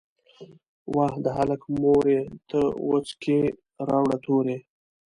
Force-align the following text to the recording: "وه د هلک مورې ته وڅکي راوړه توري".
"وه 0.95 1.07
د 1.23 1.25
هلک 1.37 1.61
مورې 1.81 2.19
ته 2.49 2.61
وڅکي 2.89 3.39
راوړه 3.87 4.17
توري". 4.25 4.57